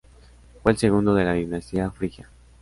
[0.63, 2.27] Fue el segundo de la dinastía frigia.